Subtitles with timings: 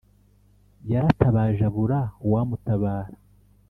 [0.91, 3.13] Yaratabaje abura uwamutabara